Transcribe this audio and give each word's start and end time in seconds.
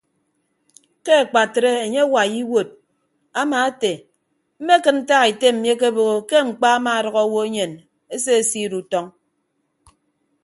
Ke 1.05 1.13
akpatre 1.23 1.71
enye 1.85 2.01
awai 2.05 2.29
iwuod 2.41 2.67
ama 3.41 3.57
ete 3.69 3.91
mmekịd 4.59 4.95
ntak 4.99 5.23
ete 5.31 5.47
mmi 5.55 5.67
akebooho 5.73 6.17
ke 6.29 6.37
mkpa 6.49 6.67
amaadʌk 6.77 7.15
owo 7.23 7.39
enyen 7.47 7.71
esesiid 8.15 8.71
utọñ. 8.79 9.05